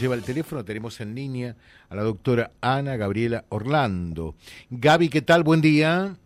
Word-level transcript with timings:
nos 0.00 0.02
lleva 0.02 0.14
el 0.14 0.22
teléfono, 0.22 0.64
tenemos 0.64 0.98
en 1.02 1.14
línea 1.14 1.56
a 1.90 1.94
la 1.94 2.02
doctora 2.02 2.52
Ana 2.62 2.96
Gabriela 2.96 3.44
Orlando. 3.50 4.34
Gaby, 4.70 5.10
¿qué 5.10 5.20
tal? 5.20 5.42
Buen 5.42 5.60
día. 5.60 6.16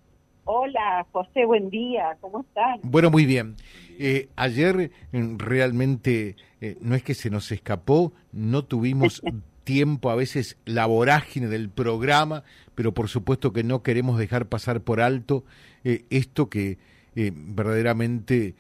Hola, 0.45 1.05
José, 1.11 1.45
buen 1.45 1.71
día, 1.71 2.17
¿cómo 2.21 2.43
estás? 2.43 2.79
Bueno, 2.85 3.11
muy 3.11 3.27
bien. 3.27 3.57
Eh, 3.99 4.29
ayer 4.37 4.93
mm, 5.11 5.39
realmente 5.39 6.37
eh, 6.61 6.77
no 6.83 6.95
es 6.95 7.03
que 7.03 7.15
se 7.15 7.31
nos 7.31 7.51
escapó, 7.51 8.13
no 8.31 8.65
tuvimos 8.65 9.21
tiempo, 9.65 10.09
a 10.09 10.15
veces 10.15 10.57
la 10.67 10.87
vorágine 10.87 11.49
del 11.49 11.69
programa, 11.69 12.45
pero 12.77 12.95
por 12.95 13.09
supuesto 13.09 13.53
que 13.53 13.65
no 13.65 13.83
queremos 13.83 14.21
dejar 14.21 14.47
pasar 14.47 14.83
por 14.83 15.01
alto 15.01 15.43
eh, 15.83 16.05
esto 16.11 16.49
que 16.49 16.79
verdaderamente 17.15 18.55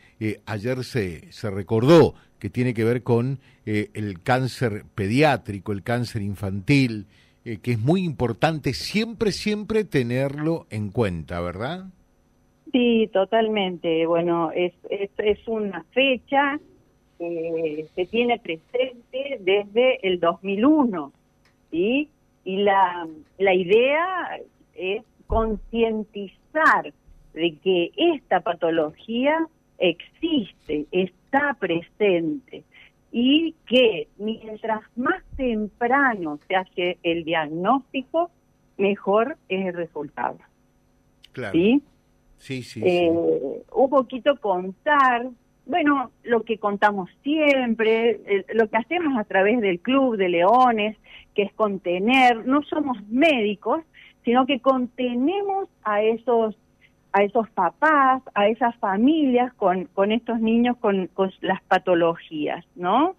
ayer 0.47 0.85
se, 0.85 1.33
se 1.33 1.51
recordó, 1.51 2.15
que 2.39 2.51
tiene 2.51 2.75
que 2.75 2.85
ver 2.85 3.03
con 3.03 3.41
el 3.65 4.23
cáncer 4.23 4.85
pediátrico, 4.95 5.73
el 5.73 5.83
cáncer 5.83 6.23
infantil, 6.23 7.07
que 7.45 7.73
es 7.73 7.79
muy 7.79 8.05
importante 8.05 8.75
siempre, 8.75 9.33
siempre 9.33 9.85
tenerlo 9.85 10.67
en 10.71 10.91
cuenta, 10.91 11.41
¿verdad? 11.41 11.87
Sí, 12.75 13.09
totalmente. 13.13 14.05
Bueno, 14.05 14.51
es, 14.51 14.73
es, 14.91 15.09
es 15.19 15.47
una 15.47 15.85
fecha 15.93 16.59
que 17.19 17.87
se 17.95 18.07
tiene 18.07 18.41
presente 18.41 19.39
desde 19.41 20.07
el 20.07 20.19
2001, 20.19 21.13
¿sí? 21.71 22.09
Y 22.45 22.57
la, 22.57 23.07
la 23.39 23.55
idea 23.55 24.41
es 24.75 25.03
concientizar 25.29 26.93
de 27.35 27.57
que 27.63 27.93
esta 27.97 28.41
patología 28.41 29.47
existe, 29.79 30.87
está 30.93 31.55
presente 31.55 32.65
y 33.13 33.55
que 33.67 34.09
mientras 34.19 34.81
más 34.97 35.23
temprano 35.37 36.39
se 36.49 36.57
hace 36.57 36.99
el 37.03 37.25
diagnóstico, 37.25 38.31
mejor 38.77 39.37
es 39.49 39.67
el 39.67 39.75
resultado. 39.75 40.39
Claro. 41.33 41.53
¿Sí? 41.53 41.83
Sí, 42.39 42.63
sí, 42.63 42.83
eh, 42.85 43.11
Un 43.11 43.91
poquito 43.91 44.37
contar, 44.41 45.29
bueno, 45.65 46.11
lo 46.25 46.43
que 46.43 46.59
contamos 46.59 47.09
siempre, 47.23 48.45
lo 48.53 48.69
que 48.69 48.77
hacemos 48.77 49.17
a 49.19 49.25
través 49.25 49.61
del 49.61 49.81
Club 49.81 50.17
de 50.17 50.29
Leones, 50.29 50.97
que 51.35 51.43
es 51.43 51.53
contener, 51.55 52.47
no 52.47 52.63
somos 52.65 53.03
médicos, 53.09 53.83
sino 54.25 54.47
que 54.47 54.61
contenemos 54.61 55.69
a 55.83 56.03
esos 56.03 56.57
a 57.15 57.23
esos 57.23 57.49
papás, 57.51 58.23
a 58.35 58.49
esas 58.49 58.75
familias 58.77 59.55
con, 59.55 59.85
con 59.95 60.11
estos 60.11 60.41
niños 60.41 60.77
con, 60.79 61.07
con 61.07 61.33
las 61.43 61.63
patologías, 61.63 62.65
¿no? 62.75 63.15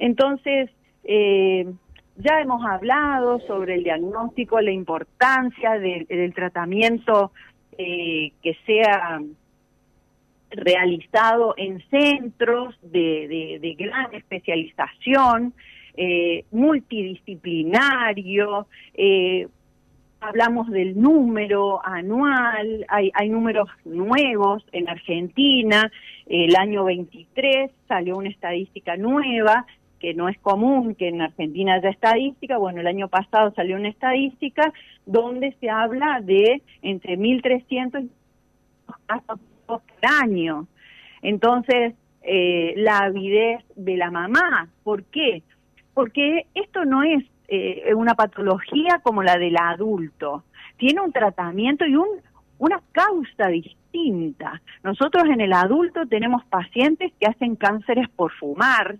Entonces, 0.00 0.68
eh, 1.04 1.72
ya 2.16 2.40
hemos 2.40 2.66
hablado 2.66 3.38
sobre 3.46 3.76
el 3.76 3.84
diagnóstico, 3.84 4.60
la 4.60 4.72
importancia 4.72 5.78
del 5.78 6.34
tratamiento 6.34 7.30
eh, 7.78 8.32
que 8.42 8.56
sea 8.66 9.20
realizado 10.50 11.54
en 11.56 11.80
centros 11.88 12.74
de, 12.82 13.60
de, 13.60 13.74
gran 13.74 14.12
especialización, 14.12 15.54
eh, 15.96 16.44
multidisciplinario, 16.50 18.66
hablamos 20.26 20.68
del 20.70 21.00
número 21.00 21.84
anual, 21.84 22.84
hay, 22.88 23.10
hay 23.14 23.28
números 23.28 23.68
nuevos 23.84 24.64
en 24.72 24.88
Argentina, 24.88 25.90
el 26.26 26.56
año 26.56 26.84
23 26.84 27.70
salió 27.86 28.16
una 28.16 28.28
estadística 28.28 28.96
nueva 28.96 29.66
que 29.98 30.14
no 30.14 30.28
es 30.28 30.38
común 30.38 30.94
que 30.94 31.08
en 31.08 31.22
Argentina 31.22 31.74
haya 31.74 31.90
estadística, 31.90 32.58
bueno, 32.58 32.80
el 32.80 32.86
año 32.86 33.08
pasado 33.08 33.52
salió 33.54 33.76
una 33.76 33.88
estadística 33.88 34.72
donde 35.06 35.56
se 35.60 35.70
habla 35.70 36.20
de 36.22 36.62
entre 36.82 37.16
1.300 37.16 38.08
casos 39.06 39.40
por 39.66 39.82
año. 40.22 40.66
Entonces, 41.22 41.94
eh, 42.22 42.74
la 42.76 42.98
avidez 42.98 43.64
de 43.74 43.96
la 43.96 44.10
mamá, 44.10 44.68
¿por 44.82 45.04
qué? 45.04 45.42
Porque 45.94 46.46
esto 46.54 46.84
no 46.84 47.02
es 47.02 47.24
eh, 47.48 47.94
una 47.94 48.14
patología 48.14 49.00
como 49.02 49.22
la 49.22 49.36
del 49.38 49.56
adulto, 49.56 50.44
tiene 50.76 51.00
un 51.00 51.12
tratamiento 51.12 51.86
y 51.86 51.96
un, 51.96 52.08
una 52.58 52.80
causa 52.92 53.48
distinta. 53.48 54.60
Nosotros 54.82 55.24
en 55.24 55.40
el 55.40 55.52
adulto 55.52 56.06
tenemos 56.06 56.44
pacientes 56.46 57.12
que 57.18 57.26
hacen 57.26 57.56
cánceres 57.56 58.08
por 58.10 58.32
fumar, 58.32 58.96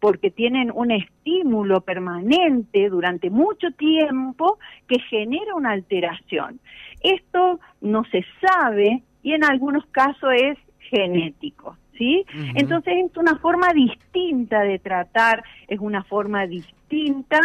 porque 0.00 0.30
tienen 0.32 0.72
un 0.74 0.90
estímulo 0.90 1.82
permanente 1.82 2.88
durante 2.88 3.30
mucho 3.30 3.70
tiempo 3.70 4.58
que 4.88 4.98
genera 4.98 5.54
una 5.54 5.70
alteración. 5.70 6.58
Esto 7.02 7.60
no 7.80 8.02
se 8.06 8.24
sabe 8.40 9.02
y 9.22 9.32
en 9.32 9.44
algunos 9.44 9.86
casos 9.86 10.30
es 10.34 10.58
genético. 10.90 11.76
¿Sí? 12.02 12.26
Entonces 12.56 12.94
es 12.96 13.16
una 13.16 13.36
forma 13.36 13.72
distinta 13.72 14.62
de 14.62 14.80
tratar, 14.80 15.44
es 15.68 15.78
una 15.78 16.02
forma 16.02 16.48
distinta 16.48 17.40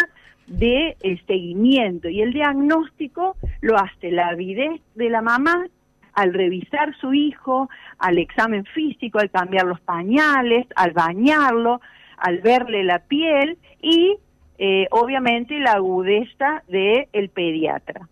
de 0.48 0.98
el 1.02 1.24
seguimiento 1.28 2.10
y 2.10 2.22
el 2.22 2.34
diagnóstico 2.34 3.36
lo 3.62 3.78
hace 3.78 4.12
la 4.12 4.30
avidez 4.30 4.82
de 4.96 5.10
la 5.12 5.22
mamá 5.22 5.68
al 6.14 6.34
revisar 6.34 6.96
su 7.00 7.14
hijo, 7.14 7.70
al 8.00 8.18
examen 8.18 8.66
físico, 8.66 9.20
al 9.20 9.30
cambiar 9.30 9.68
los 9.68 9.80
pañales, 9.82 10.66
al 10.76 10.92
bañarlo, 10.92 11.80
al 12.18 12.40
verle 12.40 12.84
la 12.84 12.98
piel 12.98 13.60
y 13.80 14.18
eh, 14.58 14.88
obviamente 14.90 15.60
la 15.60 15.74
agudeza 15.74 16.64
del 16.68 17.08
el 17.14 17.30
pediatra. 17.30 18.10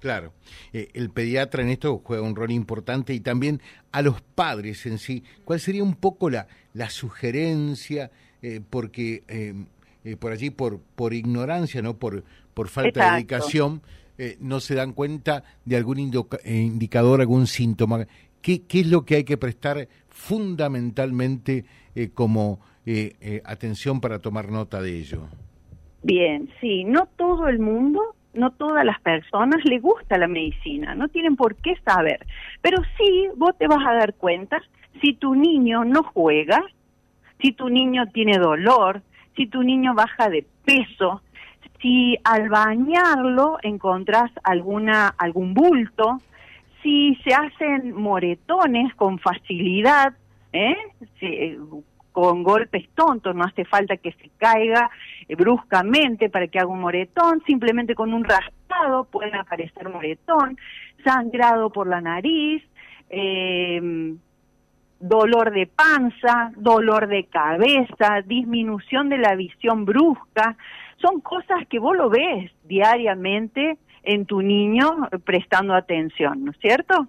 Claro, 0.00 0.32
eh, 0.72 0.88
el 0.94 1.10
pediatra 1.10 1.62
en 1.62 1.68
esto 1.68 2.00
juega 2.04 2.22
un 2.22 2.34
rol 2.34 2.50
importante 2.50 3.14
y 3.14 3.20
también 3.20 3.60
a 3.92 4.02
los 4.02 4.20
padres 4.20 4.86
en 4.86 4.98
sí. 4.98 5.22
¿Cuál 5.44 5.60
sería 5.60 5.82
un 5.82 5.94
poco 5.94 6.30
la, 6.30 6.46
la 6.74 6.90
sugerencia? 6.90 8.10
Eh, 8.42 8.60
porque 8.68 9.22
por 10.18 10.32
allí, 10.32 10.48
por, 10.48 10.80
por 10.80 11.12
ignorancia, 11.12 11.82
no 11.82 11.98
por, 11.98 12.24
por 12.54 12.68
falta 12.68 13.04
de 13.04 13.12
dedicación, 13.16 13.82
no 14.38 14.60
se 14.60 14.74
dan 14.74 14.92
cuenta 14.94 15.44
de 15.66 15.76
algún 15.76 15.98
indicador, 15.98 17.20
algún 17.20 17.46
síntoma. 17.46 18.06
¿Qué, 18.40 18.62
¿Qué 18.62 18.80
es 18.80 18.86
lo 18.86 19.04
que 19.04 19.16
hay 19.16 19.24
que 19.24 19.36
prestar 19.36 19.88
fundamentalmente 20.08 21.66
como 22.14 22.60
eh, 22.86 23.14
eh, 23.20 23.42
atención 23.44 24.00
para 24.00 24.18
tomar 24.20 24.50
nota 24.50 24.80
de 24.80 24.98
ello. 24.98 25.28
Bien, 26.02 26.48
sí, 26.62 26.82
no 26.84 27.06
todo 27.16 27.46
el 27.46 27.58
mundo, 27.58 28.16
no 28.34 28.50
todas 28.50 28.84
las 28.84 29.00
personas 29.00 29.64
le 29.64 29.78
gusta 29.78 30.18
la 30.18 30.28
medicina, 30.28 30.94
no 30.94 31.08
tienen 31.08 31.36
por 31.36 31.56
qué 31.56 31.76
saber, 31.84 32.26
pero 32.60 32.78
sí 32.96 33.28
vos 33.36 33.56
te 33.58 33.66
vas 33.66 33.84
a 33.86 33.94
dar 33.94 34.14
cuenta 34.14 34.60
si 35.00 35.14
tu 35.14 35.34
niño 35.34 35.84
no 35.84 36.02
juega, 36.02 36.62
si 37.40 37.52
tu 37.52 37.68
niño 37.68 38.06
tiene 38.12 38.38
dolor, 38.38 39.02
si 39.36 39.46
tu 39.46 39.62
niño 39.62 39.94
baja 39.94 40.28
de 40.28 40.46
peso, 40.64 41.22
si 41.80 42.16
al 42.24 42.48
bañarlo 42.48 43.58
encontrás 43.62 44.30
alguna 44.42 45.08
algún 45.08 45.54
bulto, 45.54 46.20
si 46.82 47.14
se 47.24 47.34
hacen 47.34 47.94
moretones 47.94 48.94
con 48.94 49.18
facilidad, 49.18 50.14
¿eh? 50.52 50.76
Con 52.12 52.42
golpes 52.42 52.88
tontos, 52.94 53.34
no 53.34 53.44
hace 53.44 53.64
falta 53.64 53.96
que 53.96 54.12
se 54.12 54.30
caiga 54.38 54.90
eh, 55.28 55.34
bruscamente 55.34 56.28
para 56.28 56.48
que 56.48 56.58
haga 56.58 56.68
un 56.68 56.80
moretón, 56.80 57.42
simplemente 57.46 57.94
con 57.94 58.12
un 58.12 58.24
raspado 58.24 59.04
puede 59.04 59.36
aparecer 59.36 59.88
moretón, 59.88 60.58
sangrado 61.04 61.70
por 61.70 61.86
la 61.86 62.00
nariz, 62.00 62.62
em, 63.08 64.18
dolor 64.98 65.50
de 65.52 65.66
panza, 65.66 66.52
dolor 66.56 67.08
de 67.08 67.24
cabeza, 67.24 68.20
disminución 68.26 69.08
de 69.08 69.18
la 69.18 69.34
visión 69.34 69.84
brusca, 69.84 70.56
son 71.00 71.20
cosas 71.20 71.66
que 71.68 71.78
vos 71.78 71.96
lo 71.96 72.10
ves 72.10 72.50
diariamente 72.64 73.78
en 74.02 74.26
tu 74.26 74.42
niño 74.42 75.08
prestando 75.24 75.74
atención, 75.74 76.44
¿no 76.44 76.50
es 76.52 76.58
cierto? 76.58 77.08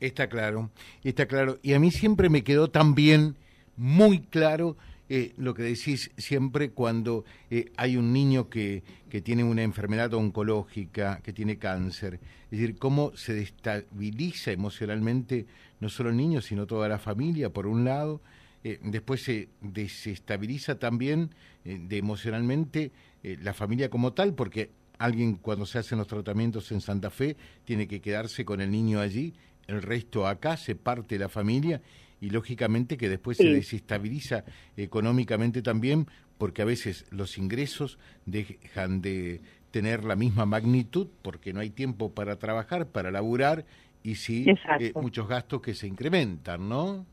Está 0.00 0.28
claro, 0.28 0.70
está 1.04 1.26
claro. 1.26 1.58
Y 1.62 1.74
a 1.74 1.78
mí 1.78 1.90
siempre 1.90 2.28
me 2.28 2.42
quedó 2.42 2.68
también 2.68 3.36
muy 3.76 4.20
claro 4.20 4.76
eh, 5.14 5.34
lo 5.36 5.52
que 5.52 5.62
decís 5.62 6.10
siempre 6.16 6.70
cuando 6.70 7.26
eh, 7.50 7.70
hay 7.76 7.98
un 7.98 8.14
niño 8.14 8.48
que, 8.48 8.82
que, 9.10 9.20
tiene 9.20 9.44
una 9.44 9.62
enfermedad 9.62 10.14
oncológica, 10.14 11.20
que 11.22 11.34
tiene 11.34 11.58
cáncer. 11.58 12.18
Es 12.50 12.58
decir, 12.58 12.78
cómo 12.78 13.14
se 13.14 13.34
destabiliza 13.34 14.52
emocionalmente 14.52 15.44
no 15.80 15.90
solo 15.90 16.08
el 16.08 16.16
niño, 16.16 16.40
sino 16.40 16.66
toda 16.66 16.88
la 16.88 16.98
familia, 16.98 17.50
por 17.50 17.66
un 17.66 17.84
lado. 17.84 18.22
Eh, 18.64 18.78
después 18.84 19.22
se 19.22 19.50
desestabiliza 19.60 20.78
también 20.78 21.34
de 21.64 21.98
emocionalmente 21.98 22.90
la 23.22 23.52
familia 23.52 23.90
como 23.90 24.14
tal, 24.14 24.32
porque 24.32 24.70
alguien 24.98 25.34
cuando 25.34 25.66
se 25.66 25.78
hacen 25.78 25.98
los 25.98 26.06
tratamientos 26.06 26.72
en 26.72 26.80
Santa 26.80 27.10
Fe 27.10 27.36
tiene 27.66 27.86
que 27.86 28.00
quedarse 28.00 28.46
con 28.46 28.62
el 28.62 28.70
niño 28.70 28.98
allí, 28.98 29.34
el 29.66 29.82
resto 29.82 30.26
acá, 30.26 30.56
se 30.56 30.74
parte 30.74 31.18
la 31.18 31.28
familia 31.28 31.82
y 32.22 32.30
lógicamente 32.30 32.96
que 32.96 33.08
después 33.08 33.36
se 33.36 33.52
desestabiliza 33.52 34.44
económicamente 34.76 35.60
también 35.60 36.06
porque 36.38 36.62
a 36.62 36.64
veces 36.64 37.04
los 37.10 37.36
ingresos 37.36 37.98
dejan 38.26 39.02
de 39.02 39.40
tener 39.72 40.04
la 40.04 40.14
misma 40.14 40.46
magnitud 40.46 41.08
porque 41.20 41.52
no 41.52 41.58
hay 41.58 41.70
tiempo 41.70 42.14
para 42.14 42.38
trabajar, 42.38 42.86
para 42.86 43.10
laburar 43.10 43.64
y 44.04 44.14
sí 44.14 44.46
eh, 44.78 44.92
muchos 44.94 45.26
gastos 45.26 45.62
que 45.62 45.74
se 45.74 45.88
incrementan, 45.88 46.68
¿no? 46.68 47.04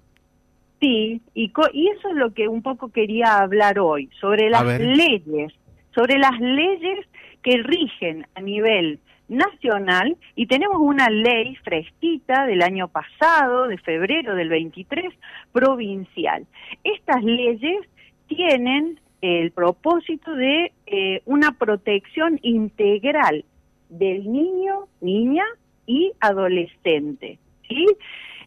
Sí, 0.79 1.19
y, 1.33 1.51
y 1.73 1.87
eso 1.87 2.09
es 2.09 2.15
lo 2.15 2.31
que 2.31 2.47
un 2.47 2.61
poco 2.61 2.89
quería 2.89 3.39
hablar 3.39 3.79
hoy, 3.79 4.11
sobre 4.21 4.47
las 4.51 4.79
leyes, 4.79 5.53
sobre 5.95 6.19
las 6.19 6.39
leyes 6.39 6.99
que 7.41 7.57
rigen 7.63 8.27
a 8.35 8.41
nivel 8.41 8.99
nacional 9.29 10.17
y 10.35 10.47
tenemos 10.47 10.77
una 10.79 11.09
ley 11.09 11.55
fresquita 11.57 12.45
del 12.45 12.61
año 12.61 12.87
pasado, 12.87 13.67
de 13.67 13.77
febrero 13.77 14.35
del 14.35 14.49
23, 14.49 15.13
provincial. 15.51 16.45
Estas 16.83 17.23
leyes 17.23 17.87
tienen 18.27 18.99
el 19.21 19.51
propósito 19.51 20.33
de 20.33 20.71
eh, 20.85 21.21
una 21.25 21.51
protección 21.53 22.39
integral 22.41 23.45
del 23.89 24.31
niño, 24.31 24.87
niña 25.01 25.45
y 25.85 26.11
adolescente. 26.19 27.39
¿sí? 27.67 27.85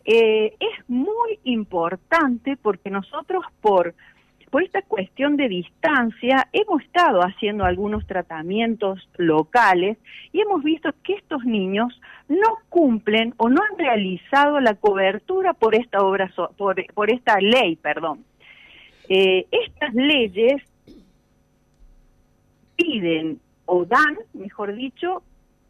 Eh, 0.04 0.54
es 0.58 0.88
muy 0.88 1.38
importante 1.44 2.56
porque 2.60 2.90
nosotros 2.90 3.44
por 3.60 3.94
por 4.52 4.62
esta 4.62 4.82
cuestión 4.82 5.38
de 5.38 5.48
distancia, 5.48 6.46
hemos 6.52 6.82
estado 6.82 7.22
haciendo 7.22 7.64
algunos 7.64 8.06
tratamientos 8.06 9.08
locales 9.16 9.96
y 10.30 10.42
hemos 10.42 10.62
visto 10.62 10.90
que 11.02 11.14
estos 11.14 11.42
niños 11.46 11.98
no 12.28 12.58
cumplen 12.68 13.32
o 13.38 13.48
no 13.48 13.62
han 13.62 13.78
realizado 13.78 14.60
la 14.60 14.74
cobertura 14.74 15.54
por 15.54 15.74
esta 15.74 16.00
obra, 16.00 16.30
por, 16.58 16.84
por 16.92 17.10
esta 17.10 17.40
ley, 17.40 17.76
perdón. 17.76 18.26
Eh, 19.08 19.46
estas 19.50 19.94
leyes 19.94 20.62
piden 22.76 23.40
o 23.64 23.86
dan, 23.86 24.18
mejor 24.34 24.74
dicho, 24.74 25.22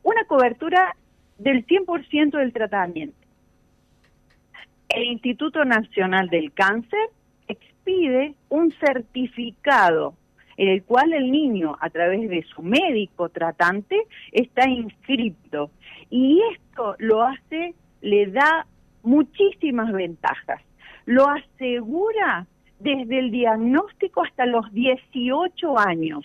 una 0.03 0.25
cobertura 0.25 0.97
del 1.39 1.65
100% 1.69 2.37
del 2.37 2.53
tratamiento. 2.53 3.17
El 4.89 5.05
Instituto 5.05 5.65
Nacional 5.65 6.29
del 6.31 6.53
Cáncer 6.53 7.11
expide 7.83 8.35
un 8.49 8.73
certificado 8.73 10.15
en 10.57 10.69
el 10.69 10.85
cual 10.85 11.13
el 11.13 11.31
niño, 11.31 11.77
a 11.81 11.91
través 11.91 12.29
de 12.29 12.43
su 12.43 12.63
médico 12.63 13.29
tratante, 13.31 14.07
está 14.33 14.69
inscrito. 14.69 15.71
Y 16.11 16.41
esto 16.53 16.95
lo 16.99 17.23
hace, 17.23 17.75
le 18.03 18.27
da 18.27 18.67
muchísimas 19.03 19.93
ventajas. 19.93 20.61
Lo 21.07 21.27
asegura 21.29 22.47
desde 22.79 23.19
el 23.19 23.31
diagnóstico 23.31 24.23
hasta 24.25 24.47
los 24.47 24.73
18 24.73 25.79
años. 25.79 26.25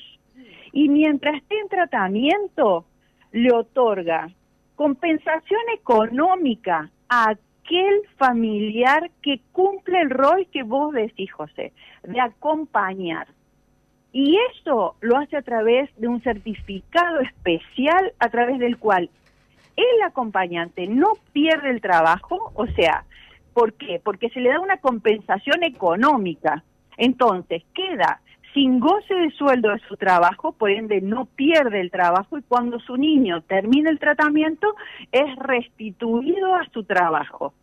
Y 0.73 0.89
mientras 0.89 1.37
esté 1.37 1.59
en 1.59 1.69
tratamiento, 1.69 2.85
le 3.31 3.51
otorga 3.53 4.29
compensación 4.75 5.61
económica 5.73 6.91
a 7.09 7.35
aquel 7.67 8.01
familiar 8.17 9.11
que 9.21 9.41
cumple 9.51 9.99
el 10.01 10.09
rol 10.09 10.47
que 10.51 10.63
vos 10.63 10.93
decís, 10.93 11.31
José, 11.31 11.73
de 12.03 12.19
acompañar. 12.19 13.27
Y 14.13 14.37
eso 14.53 14.95
lo 15.01 15.17
hace 15.17 15.35
a 15.35 15.41
través 15.41 15.89
de 15.97 16.07
un 16.07 16.21
certificado 16.21 17.19
especial 17.19 18.13
a 18.19 18.29
través 18.29 18.57
del 18.59 18.77
cual 18.77 19.09
el 19.75 20.01
acompañante 20.03 20.87
no 20.87 21.13
pierde 21.33 21.69
el 21.69 21.81
trabajo, 21.81 22.51
o 22.55 22.65
sea, 22.67 23.03
¿por 23.53 23.73
qué? 23.73 24.01
Porque 24.03 24.29
se 24.29 24.39
le 24.39 24.49
da 24.49 24.59
una 24.59 24.77
compensación 24.77 25.63
económica. 25.63 26.63
Entonces, 26.97 27.63
queda 27.75 28.21
sin 28.53 28.79
goce 28.79 29.13
de 29.13 29.31
sueldo 29.31 29.69
de 29.69 29.79
su 29.87 29.97
trabajo, 29.97 30.51
por 30.51 30.71
ende 30.71 31.01
no 31.01 31.25
pierde 31.25 31.81
el 31.81 31.91
trabajo 31.91 32.37
y 32.37 32.41
cuando 32.43 32.79
su 32.79 32.97
niño 32.97 33.41
termina 33.41 33.89
el 33.89 33.99
tratamiento 33.99 34.75
es 35.11 35.35
restituido 35.37 36.55
a 36.55 36.67
su 36.71 36.83
trabajo. 36.83 37.53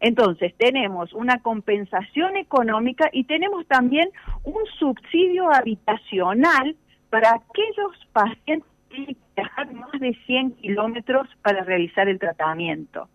Entonces, 0.00 0.52
tenemos 0.56 1.12
una 1.12 1.38
compensación 1.38 2.36
económica 2.36 3.08
y 3.12 3.24
tenemos 3.24 3.64
también 3.68 4.10
un 4.42 4.64
subsidio 4.78 5.48
habitacional 5.52 6.76
para 7.08 7.34
aquellos 7.34 8.06
pacientes 8.12 8.68
que 8.90 8.96
tienen 8.96 9.14
que 9.14 9.20
viajar 9.36 9.72
más 9.72 9.92
de 9.92 10.12
100 10.26 10.52
kilómetros 10.56 11.28
para 11.42 11.62
realizar 11.62 12.08
el 12.08 12.18
tratamiento. 12.18 13.08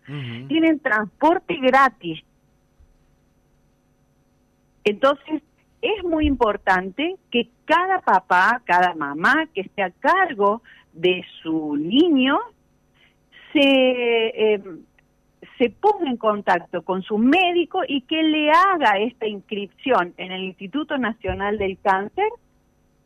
Tienen 0.48 0.80
transporte 0.80 1.56
gratis. 1.56 2.22
Entonces, 4.84 5.42
es 5.82 6.04
muy 6.04 6.26
importante 6.26 7.16
que 7.30 7.48
cada 7.64 8.00
papá, 8.00 8.62
cada 8.64 8.94
mamá 8.94 9.46
que 9.54 9.62
esté 9.62 9.82
a 9.82 9.90
cargo 9.90 10.62
de 10.92 11.24
su 11.42 11.76
niño, 11.76 12.38
se, 13.52 14.54
eh, 14.54 14.62
se 15.58 15.70
ponga 15.70 16.10
en 16.10 16.16
contacto 16.16 16.82
con 16.82 17.02
su 17.02 17.18
médico 17.18 17.82
y 17.86 18.02
que 18.02 18.22
le 18.22 18.50
haga 18.50 18.98
esta 18.98 19.26
inscripción 19.26 20.14
en 20.16 20.32
el 20.32 20.44
Instituto 20.44 20.98
Nacional 20.98 21.58
del 21.58 21.78
Cáncer 21.78 22.28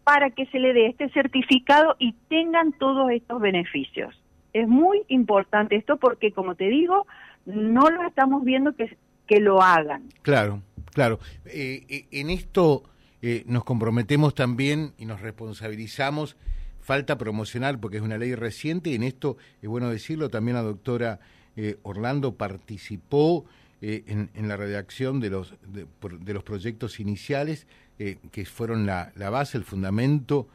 para 0.04 0.30
que 0.30 0.46
se 0.46 0.58
le 0.58 0.72
dé 0.72 0.86
este 0.86 1.10
certificado 1.10 1.96
y 1.98 2.14
tengan 2.28 2.72
todos 2.72 3.10
estos 3.10 3.40
beneficios. 3.40 4.18
Es 4.52 4.68
muy 4.68 5.02
importante 5.08 5.76
esto 5.76 5.96
porque, 5.96 6.32
como 6.32 6.54
te 6.54 6.68
digo, 6.68 7.06
no 7.46 7.88
lo 7.88 8.06
estamos 8.06 8.44
viendo 8.44 8.74
que, 8.74 8.96
que 9.26 9.40
lo 9.40 9.62
hagan. 9.62 10.02
Claro. 10.22 10.60
Claro, 10.92 11.20
eh, 11.46 11.84
eh, 11.88 12.06
en 12.10 12.30
esto 12.30 12.84
eh, 13.22 13.44
nos 13.46 13.64
comprometemos 13.64 14.34
también 14.34 14.92
y 14.98 15.06
nos 15.06 15.20
responsabilizamos. 15.20 16.36
Falta 16.80 17.16
promocionar 17.16 17.78
porque 17.80 17.98
es 17.98 18.02
una 18.02 18.18
ley 18.18 18.34
reciente 18.34 18.90
y 18.90 18.96
en 18.96 19.04
esto, 19.04 19.36
es 19.62 19.68
bueno 19.68 19.88
decirlo, 19.88 20.28
también 20.30 20.56
la 20.56 20.62
doctora 20.62 21.20
Orlando 21.82 22.34
participó 22.34 23.44
en, 23.80 24.30
la 24.48 24.56
redacción 24.56 25.20
de 25.20 25.30
los, 25.30 25.54
de, 25.68 26.34
los 26.34 26.42
proyectos 26.42 26.98
iniciales 26.98 27.68
que 27.98 28.44
fueron 28.46 28.84
la, 28.86 29.12
la, 29.14 29.30
base, 29.30 29.58
el 29.58 29.64
fundamento 29.64 30.48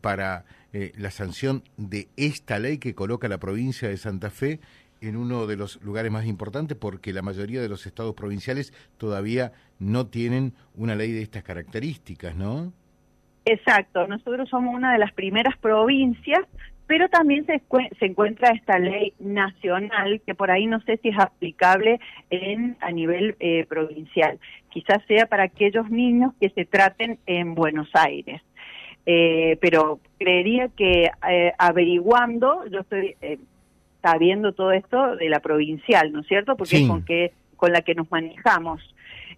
para 0.00 0.46
la 0.72 1.10
sanción 1.10 1.62
de 1.76 2.08
esta 2.16 2.58
ley 2.58 2.78
que 2.78 2.94
coloca 2.94 3.28
la 3.28 3.38
provincia 3.38 3.88
de 3.88 3.98
Santa 3.98 4.30
Fe 4.30 4.60
en 5.08 5.16
uno 5.16 5.46
de 5.46 5.56
los 5.56 5.82
lugares 5.82 6.12
más 6.12 6.26
importantes 6.26 6.76
porque 6.76 7.12
la 7.12 7.22
mayoría 7.22 7.60
de 7.60 7.68
los 7.68 7.86
estados 7.86 8.14
provinciales 8.14 8.72
todavía 8.98 9.52
no 9.78 10.06
tienen 10.06 10.54
una 10.74 10.94
ley 10.94 11.12
de 11.12 11.22
estas 11.22 11.42
características, 11.42 12.34
¿no? 12.36 12.72
Exacto, 13.44 14.06
nosotros 14.08 14.48
somos 14.48 14.74
una 14.74 14.92
de 14.92 14.98
las 14.98 15.12
primeras 15.12 15.56
provincias, 15.58 16.40
pero 16.88 17.08
también 17.08 17.46
se, 17.46 17.62
se 17.98 18.06
encuentra 18.06 18.50
esta 18.50 18.78
ley 18.78 19.12
nacional 19.20 20.20
que 20.26 20.34
por 20.34 20.50
ahí 20.50 20.66
no 20.66 20.80
sé 20.80 20.98
si 21.02 21.10
es 21.10 21.18
aplicable 21.18 22.00
en 22.30 22.76
a 22.80 22.90
nivel 22.90 23.36
eh, 23.38 23.64
provincial. 23.68 24.38
Quizás 24.70 24.98
sea 25.06 25.26
para 25.26 25.44
aquellos 25.44 25.88
niños 25.90 26.32
que 26.40 26.50
se 26.50 26.64
traten 26.64 27.18
en 27.26 27.54
Buenos 27.54 27.88
Aires. 27.94 28.42
Eh, 29.08 29.56
pero 29.60 30.00
creería 30.18 30.68
que 30.68 31.10
eh, 31.28 31.52
averiguando, 31.58 32.66
yo 32.66 32.80
estoy 32.80 33.16
sabiendo 34.02 34.52
todo 34.52 34.72
esto 34.72 35.16
de 35.16 35.28
la 35.28 35.40
provincial, 35.40 36.12
¿no 36.12 36.20
es 36.20 36.26
cierto? 36.26 36.56
Porque 36.56 36.78
es 36.78 36.88
con, 36.88 37.04
que, 37.04 37.32
con 37.56 37.72
la 37.72 37.82
que 37.82 37.94
nos 37.94 38.10
manejamos. 38.10 38.82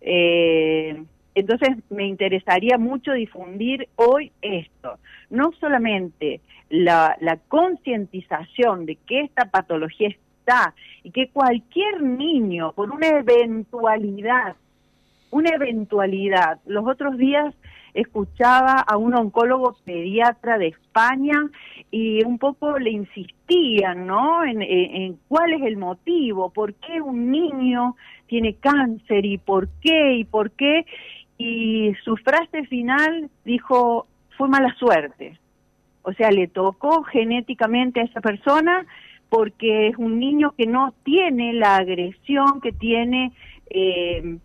Eh, 0.01 1.03
entonces, 1.35 1.77
me 1.91 2.07
interesaría 2.07 2.79
mucho 2.79 3.13
difundir 3.13 3.89
hoy 3.97 4.33
esto, 4.43 4.99
no 5.31 5.53
solamente 5.61 6.41
la, 6.69 7.17
la 7.21 7.37
concientización 7.37 8.87
de 8.87 8.97
que 8.97 9.21
esta 9.21 9.47
patología 9.47 10.09
está 10.09 10.75
y 11.03 11.11
que 11.11 11.29
cualquier 11.29 12.03
niño, 12.03 12.73
por 12.73 12.91
una 12.91 13.09
eventualidad, 13.09 14.57
una 15.31 15.51
eventualidad, 15.51 16.59
los 16.67 16.87
otros 16.87 17.17
días 17.19 17.55
escuchaba 17.95 18.81
a 18.81 18.97
un 18.97 19.15
oncólogo 19.15 19.77
pediatra 19.85 20.59
de 20.59 20.69
España 20.69 21.49
y 21.91 22.25
un 22.25 22.39
poco 22.39 22.79
le 22.79 22.91
insistían, 22.91 24.07
¿no? 24.07 24.45
En, 24.45 25.19
cuál 25.29 25.55
es 25.55 25.63
el 25.63 25.77
motivo, 25.77 26.51
por 26.51 26.75
qué 26.75 27.01
un 27.01 27.31
niño 27.31 27.97
tiene 28.27 28.55
cáncer 28.55 29.25
y 29.25 29.39
por 29.39 29.69
qué 29.81 30.15
y 30.15 30.25
por 30.25 30.51
qué. 30.53 30.85
Y 31.39 31.95
su 32.05 32.17
frase 32.17 32.65
final 32.67 33.31
dijo, 33.45 34.07
fue 34.37 34.49
mala 34.49 34.75
suerte. 34.75 35.39
O 36.03 36.13
sea, 36.13 36.31
le 36.31 36.49
tocó 36.49 37.03
genéticamente 37.05 38.01
a 38.01 38.05
esa 38.05 38.21
persona 38.21 38.87
porque 39.29 39.89
es 39.89 39.97
un 39.99 40.19
niño 40.19 40.55
que 40.57 40.67
no 40.67 40.95
tiene 41.05 41.53
la 41.53 41.77
agresión 41.77 42.61
que 42.63 42.73
tiene 42.73 43.33
eh, 43.71 44.39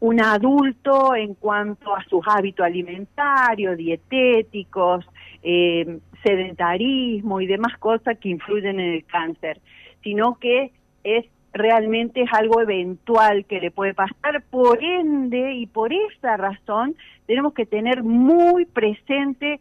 un 0.00 0.20
adulto 0.20 1.14
en 1.14 1.34
cuanto 1.34 1.94
a 1.94 2.04
sus 2.04 2.22
hábitos 2.26 2.66
alimentarios, 2.66 3.76
dietéticos, 3.76 5.04
eh, 5.42 5.98
sedentarismo 6.22 7.40
y 7.40 7.46
demás 7.46 7.78
cosas 7.78 8.18
que 8.18 8.28
influyen 8.28 8.80
en 8.80 8.94
el 8.94 9.04
cáncer, 9.04 9.60
sino 10.02 10.38
que 10.38 10.72
es 11.04 11.24
realmente 11.52 12.22
es 12.22 12.30
algo 12.32 12.60
eventual 12.60 13.46
que 13.46 13.60
le 13.60 13.70
puede 13.70 13.94
pasar, 13.94 14.42
por 14.50 14.82
ende 14.82 15.54
y 15.54 15.66
por 15.66 15.92
esa 15.92 16.36
razón 16.36 16.94
tenemos 17.26 17.54
que 17.54 17.64
tener 17.64 18.02
muy 18.02 18.66
presente 18.66 19.60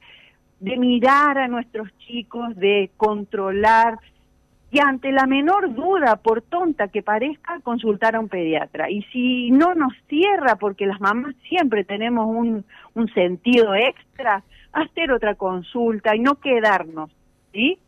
de 0.60 0.78
mirar 0.78 1.38
a 1.38 1.48
nuestros 1.48 1.96
chicos, 2.00 2.56
de 2.56 2.92
controlar 2.98 4.00
y 4.76 4.80
ante 4.80 5.14
la 5.14 5.26
menor 5.26 5.74
duda, 5.74 6.18
por 6.18 6.42
tonta 6.42 6.90
que 6.90 7.02
parezca, 7.02 7.62
consultar 7.62 8.18
a 8.18 8.20
un 8.20 8.28
pediatra. 8.28 8.92
Y 8.92 9.04
si 9.04 9.50
no 9.50 9.74
nos 9.74 9.94
cierra, 10.10 10.58
porque 10.58 10.86
las 10.86 11.00
mamás 11.00 11.34
siempre 11.48 11.86
tenemos 11.86 12.28
un, 12.28 12.66
un 12.94 13.14
sentido 13.14 13.74
extra, 13.74 14.44
hacer 14.74 15.14
otra 15.14 15.36
consulta 15.36 16.14
y 16.14 16.20
no 16.20 16.42
quedarnos, 16.42 17.10
¿sí? 17.54 17.80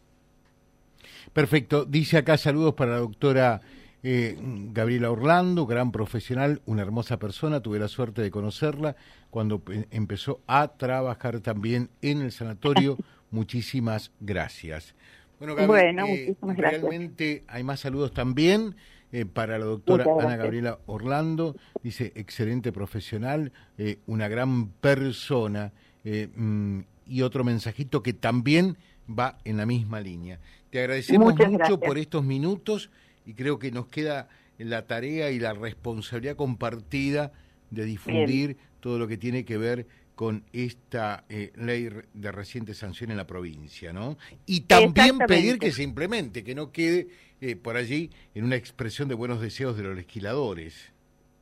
Perfecto. 1.33 1.83
Dice 1.83 2.19
acá 2.19 2.37
saludos 2.37 2.73
para 2.75 2.91
la 2.91 2.99
doctora 2.99 3.59
eh, 4.01 4.37
Gabriela 4.71 5.11
Orlando, 5.11 5.65
gran 5.65 5.91
profesional, 5.91 6.61
una 6.65 6.83
hermosa 6.83 7.19
persona. 7.19 7.59
Tuve 7.59 7.79
la 7.79 7.89
suerte 7.89 8.21
de 8.21 8.31
conocerla 8.31 8.95
cuando 9.29 9.61
empezó 9.91 10.39
a 10.47 10.69
trabajar 10.69 11.41
también 11.41 11.89
en 12.01 12.21
el 12.21 12.31
sanatorio. 12.31 12.95
Muchísimas 13.29 14.13
gracias. 14.21 14.95
Bueno, 15.39 15.55
Gabriela, 15.55 16.07
eh, 16.07 16.35
realmente 16.55 17.43
hay 17.47 17.63
más 17.63 17.81
saludos 17.81 18.13
también. 18.13 18.75
Eh, 19.13 19.25
para 19.25 19.57
la 19.57 19.63
doctora 19.63 20.05
Ana 20.19 20.35
Gabriela 20.35 20.79
Orlando, 20.85 21.55
dice, 21.81 22.11
excelente 22.15 22.73
profesional, 22.73 23.53
una 24.05 24.27
gran 24.27 24.67
persona, 24.67 25.71
mm, 26.03 26.79
y 27.07 27.21
otro 27.21 27.45
mensajito 27.45 28.03
que 28.03 28.11
también 28.11 28.77
va 29.07 29.37
en 29.45 29.55
la 29.55 29.65
misma 29.65 30.01
línea. 30.01 30.39
Te 30.69 30.79
agradecemos 30.79 31.35
mucho 31.35 31.79
por 31.79 31.97
estos 31.97 32.25
minutos 32.25 32.89
y 33.25 33.33
creo 33.33 33.59
que 33.59 33.71
nos 33.71 33.87
queda 33.87 34.27
la 34.57 34.87
tarea 34.87 35.31
y 35.31 35.39
la 35.39 35.53
responsabilidad 35.53 36.35
compartida 36.35 37.31
de 37.69 37.85
difundir 37.85 38.57
todo 38.79 38.99
lo 38.99 39.07
que 39.07 39.17
tiene 39.17 39.45
que 39.45 39.57
ver 39.57 39.85
con 40.15 40.43
esta 40.51 41.25
eh, 41.29 41.51
ley 41.55 41.89
de 42.13 42.31
reciente 42.31 42.73
sanción 42.73 43.11
en 43.11 43.17
la 43.17 43.27
provincia, 43.27 43.93
¿no? 43.93 44.17
Y 44.47 44.61
también 44.61 45.19
pedir 45.19 45.59
que 45.59 45.71
se 45.71 45.83
implemente, 45.83 46.43
que 46.43 46.55
no 46.55 46.71
quede 46.71 47.07
eh, 47.39 47.55
por 47.55 47.77
allí 47.77 48.09
en 48.33 48.43
una 48.43 48.55
expresión 48.55 49.07
de 49.09 49.15
buenos 49.15 49.41
deseos 49.41 49.77
de 49.77 49.83
los 49.83 49.95
legisladores. 49.95 50.91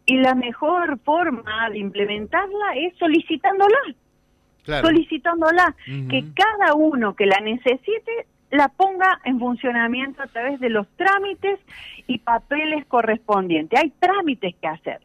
Y 0.06 0.18
la 0.18 0.36
mejor 0.36 1.00
forma 1.00 1.70
de 1.70 1.80
implementarla 1.80 2.76
es 2.76 2.98
solicitándola. 2.98 3.78
Solicitándola, 4.66 5.76
que 5.86 6.26
cada 6.34 6.74
uno 6.74 7.16
que 7.16 7.28
la 7.28 7.40
necesite 7.40 8.26
la 8.52 8.68
ponga 8.70 9.22
en 9.24 9.40
funcionamiento 9.40 10.22
a 10.22 10.28
través 10.28 10.60
de 10.60 10.70
los 10.70 10.88
trámites 10.96 11.60
y 12.08 12.20
papeles 12.20 12.86
correspondientes. 12.88 13.80
Hay 13.80 13.92
trámites 14.00 14.56
que 14.56 14.68
hacer, 14.68 15.02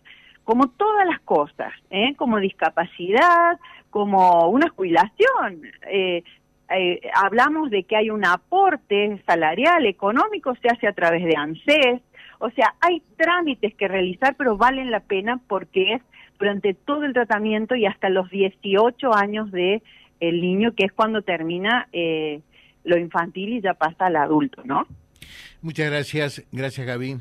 como 0.51 0.67
todas 0.71 1.07
las 1.07 1.21
cosas, 1.21 1.73
¿eh? 1.91 2.17
como 2.17 2.41
discapacidad, 2.41 3.57
como 3.89 4.49
una 4.49 4.69
jubilación. 4.69 5.63
Eh, 5.89 6.25
eh, 6.77 7.01
hablamos 7.15 7.71
de 7.71 7.85
que 7.85 7.95
hay 7.95 8.11
un 8.11 8.27
aporte 8.27 9.23
salarial, 9.27 9.87
económico, 9.87 10.57
se 10.61 10.67
hace 10.67 10.89
a 10.89 10.93
través 10.93 11.23
de 11.23 11.37
ANSES. 11.37 12.03
O 12.41 12.51
sea, 12.51 12.75
hay 12.81 13.01
trámites 13.17 13.77
que 13.77 13.87
realizar, 13.87 14.35
pero 14.37 14.57
valen 14.57 14.91
la 14.91 14.99
pena 14.99 15.41
porque 15.47 15.93
es 15.93 16.03
durante 16.41 16.75
todo 16.75 17.05
el 17.05 17.13
tratamiento 17.13 17.77
y 17.77 17.87
hasta 17.87 18.09
los 18.09 18.29
18 18.29 19.15
años 19.15 19.53
de 19.53 19.85
el 20.19 20.41
niño, 20.41 20.75
que 20.75 20.87
es 20.87 20.93
cuando 20.93 21.23
termina 21.23 21.87
eh, 21.93 22.41
lo 22.83 22.99
infantil 22.99 23.53
y 23.53 23.61
ya 23.61 23.75
pasa 23.75 24.07
al 24.07 24.17
adulto, 24.17 24.63
¿no? 24.65 24.89
Muchas 25.63 25.89
gracias, 25.89 26.45
gracias 26.51 26.89
Gaby. 26.89 27.19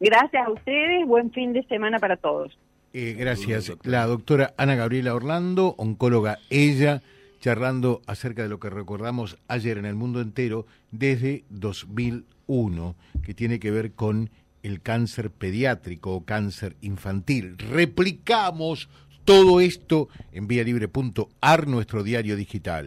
Gracias 0.00 0.46
a 0.46 0.50
ustedes, 0.50 1.06
buen 1.06 1.32
fin 1.32 1.52
de 1.52 1.64
semana 1.64 1.98
para 1.98 2.16
todos. 2.16 2.56
Eh, 2.92 3.14
gracias. 3.18 3.72
La 3.82 4.06
doctora 4.06 4.54
Ana 4.56 4.74
Gabriela 4.74 5.14
Orlando, 5.14 5.74
oncóloga 5.76 6.38
ella, 6.50 7.02
charlando 7.40 8.00
acerca 8.06 8.42
de 8.42 8.48
lo 8.48 8.60
que 8.60 8.70
recordamos 8.70 9.38
ayer 9.48 9.78
en 9.78 9.84
el 9.84 9.94
mundo 9.94 10.20
entero 10.20 10.66
desde 10.90 11.44
2001, 11.50 12.94
que 13.22 13.34
tiene 13.34 13.58
que 13.58 13.70
ver 13.70 13.92
con 13.92 14.30
el 14.62 14.80
cáncer 14.80 15.30
pediátrico 15.30 16.14
o 16.14 16.24
cáncer 16.24 16.76
infantil. 16.80 17.58
Replicamos 17.58 18.88
todo 19.24 19.60
esto 19.60 20.08
en 20.32 20.48
vialibre.ar, 20.48 21.68
nuestro 21.68 22.02
diario 22.02 22.36
digital 22.36 22.86